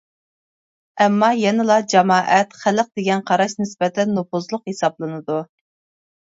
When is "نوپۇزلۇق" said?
4.19-4.67